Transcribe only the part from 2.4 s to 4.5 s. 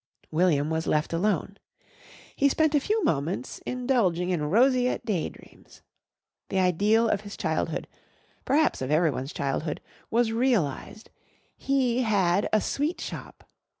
spent a few moments indulging in